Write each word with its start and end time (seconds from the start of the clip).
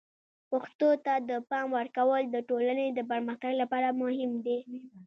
پښتو 0.49 0.89
ته 1.05 1.13
د 1.29 1.31
پام 1.49 1.67
ورکول 1.77 2.23
د 2.29 2.37
ټولنې 2.49 2.85
د 2.91 2.99
پرمختګ 3.11 3.53
لپاره 3.61 3.97
مهم 4.01 4.31
دي. 4.45 4.57